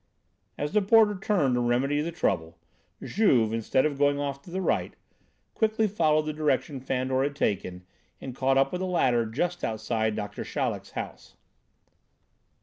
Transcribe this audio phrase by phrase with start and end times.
[0.57, 2.57] As the porter turned to remedy the trouble,
[3.03, 4.95] Juve, instead of going off to the right,
[5.53, 7.83] quickly followed the direction Fandor had taken
[8.19, 11.35] and caught up with the latter just outside Doctor Chaleck's house.